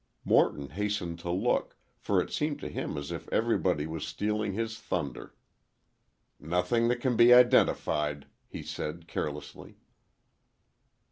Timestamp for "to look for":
1.19-2.19